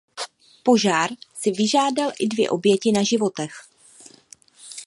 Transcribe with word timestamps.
Požár 0.63 1.11
si 1.33 1.51
vyžádal 1.51 2.11
i 2.19 2.27
dvě 2.27 2.49
oběti 2.49 2.91
na 2.91 3.03
životech. 3.03 3.51